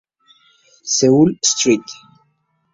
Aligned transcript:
Seúl 0.95 1.37
St. 1.43 1.85